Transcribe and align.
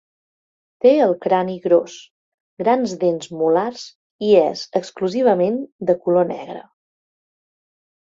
Té 0.83 0.91
el 1.07 1.11
crani 1.25 1.57
gros, 1.65 1.97
grans 2.61 2.95
dents 3.03 3.29
molars 3.41 3.83
i 4.29 4.33
és, 4.39 4.63
exclusivament, 4.81 5.61
de 5.91 5.97
color 6.07 6.27
negre. 6.33 6.63